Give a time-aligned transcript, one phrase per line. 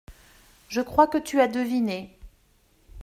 [0.67, 2.17] Je crois que tu as deviné.